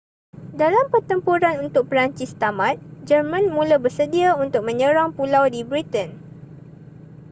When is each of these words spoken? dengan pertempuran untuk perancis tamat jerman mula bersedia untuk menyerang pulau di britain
dengan 0.61 0.85
pertempuran 0.93 1.55
untuk 1.69 1.83
perancis 1.89 2.31
tamat 2.41 2.75
jerman 3.07 3.45
mula 3.55 3.77
bersedia 3.83 4.29
untuk 4.45 4.61
menyerang 4.69 5.09
pulau 5.17 5.45
di 5.55 5.61
britain 5.69 6.09